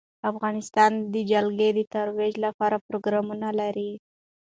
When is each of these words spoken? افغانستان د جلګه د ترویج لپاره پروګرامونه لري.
افغانستان 0.31 0.91
د 1.13 1.15
جلګه 1.31 1.67
د 1.77 1.79
ترویج 1.95 2.33
لپاره 2.45 2.83
پروګرامونه 2.87 3.47
لري. 3.59 3.91